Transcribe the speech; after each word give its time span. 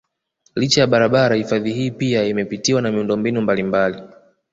Licha 0.55 0.81
ya 0.81 0.87
barabara 0.87 1.35
hifadhi 1.35 1.73
hii 1.73 1.91
pia 1.91 2.23
imepitiwa 2.23 2.81
na 2.81 2.91
miundombinu 2.91 3.41
mbalimbali 3.41 4.01